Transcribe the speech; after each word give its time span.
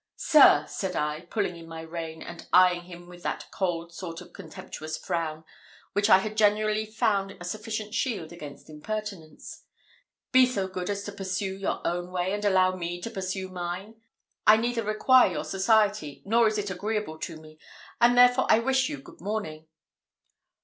"Sir!" 0.15 0.65
said 0.67 0.95
I, 0.95 1.27
pulling 1.29 1.57
in 1.57 1.67
my 1.67 1.81
rein, 1.81 2.23
and 2.23 2.47
eying 2.55 2.85
him 2.85 3.07
with 3.07 3.21
that 3.21 3.45
cold 3.51 3.93
sort 3.93 4.19
of 4.19 4.33
contemptuous 4.33 4.97
frown 4.97 5.43
which 5.93 6.09
I 6.09 6.17
had 6.17 6.35
generally 6.35 6.87
found 6.87 7.37
a 7.39 7.45
sufficient 7.45 7.93
shield 7.93 8.31
against 8.33 8.67
impertinence, 8.67 9.61
"be 10.31 10.47
so 10.47 10.67
good 10.67 10.89
as 10.89 11.03
to 11.03 11.11
pursue 11.11 11.55
your 11.55 11.85
own 11.85 12.09
way, 12.09 12.33
and 12.33 12.43
allow 12.43 12.75
me 12.75 12.99
to 12.99 13.11
pursue 13.11 13.49
mine; 13.49 14.01
I 14.47 14.57
neither 14.57 14.81
require 14.81 15.31
your 15.33 15.45
society, 15.45 16.23
nor 16.25 16.47
is 16.47 16.57
it 16.57 16.71
agreeable 16.71 17.19
to 17.19 17.37
me; 17.39 17.59
and 18.01 18.17
therefore 18.17 18.47
I 18.49 18.57
wish 18.57 18.89
you 18.89 18.97
good 19.03 19.21
morning." 19.21 19.67